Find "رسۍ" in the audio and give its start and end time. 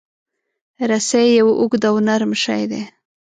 0.89-1.27